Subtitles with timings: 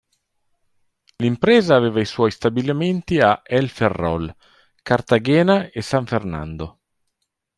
[1.17, 4.35] L'impresa aveva i suoi stabilimenti a El Ferrol,
[4.81, 6.79] Cartagena e San Fernando.